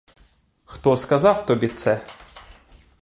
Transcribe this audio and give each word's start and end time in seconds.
Хто 0.65 0.97
сказав 0.97 1.45
тобі 1.45 1.67
це? 1.67 2.05